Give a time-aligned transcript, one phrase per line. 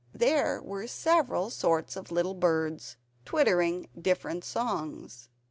[0.15, 5.29] There were several sorts of little birds, twittering different songs.